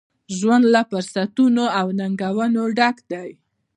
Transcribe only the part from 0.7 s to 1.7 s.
له فرصتونو،